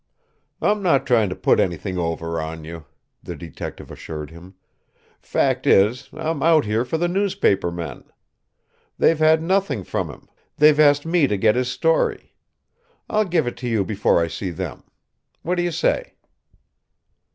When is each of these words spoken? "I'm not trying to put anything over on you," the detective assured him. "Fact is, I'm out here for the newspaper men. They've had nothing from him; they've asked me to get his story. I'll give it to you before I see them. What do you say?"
"I'm 0.63 0.81
not 0.81 1.05
trying 1.05 1.29
to 1.29 1.35
put 1.35 1.59
anything 1.59 1.99
over 1.99 2.41
on 2.41 2.65
you," 2.65 2.85
the 3.21 3.35
detective 3.35 3.91
assured 3.91 4.31
him. 4.31 4.55
"Fact 5.19 5.67
is, 5.67 6.09
I'm 6.11 6.41
out 6.41 6.65
here 6.65 6.83
for 6.83 6.97
the 6.97 7.07
newspaper 7.07 7.69
men. 7.69 8.05
They've 8.97 9.19
had 9.19 9.43
nothing 9.43 9.83
from 9.83 10.09
him; 10.09 10.27
they've 10.57 10.79
asked 10.79 11.05
me 11.05 11.27
to 11.27 11.37
get 11.37 11.55
his 11.55 11.67
story. 11.69 12.33
I'll 13.11 13.25
give 13.25 13.45
it 13.45 13.57
to 13.57 13.67
you 13.67 13.85
before 13.85 14.19
I 14.19 14.27
see 14.27 14.49
them. 14.49 14.85
What 15.43 15.53
do 15.53 15.61
you 15.61 15.71
say?" 15.71 16.15